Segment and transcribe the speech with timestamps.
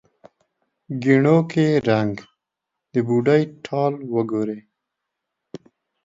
[1.03, 2.13] ګېڼو کې رنګ،
[2.91, 4.59] د بوډۍ ټال وګورې